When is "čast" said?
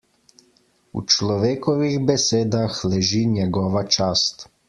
3.97-4.47